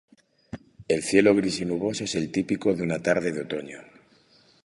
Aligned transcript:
El 0.87 1.03
cielo, 1.03 1.35
gris 1.35 1.59
y 1.61 1.65
nuboso, 1.65 2.05
es 2.05 2.15
el 2.15 2.31
típico 2.31 2.73
de 2.73 2.81
una 2.81 2.97
tarde 3.03 3.31
de 3.31 3.41
otoño. 3.41 3.81